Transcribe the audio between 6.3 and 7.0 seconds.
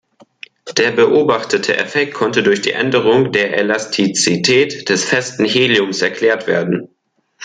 werden.